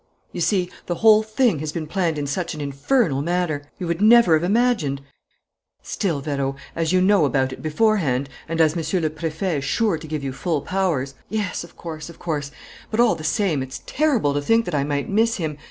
[0.31, 3.65] "You see, the whole thing has been planned in such an infernal manner!
[3.77, 4.99] You would never have imagined"
[5.93, 9.99] "Still, Vérot, as you know about it beforehand, and as Monsieur le Préfet is sure
[9.99, 12.49] to give you full powers" "Yes, of course, of course.
[12.89, 15.59] But, all the same, it's terrible to think that I might miss him.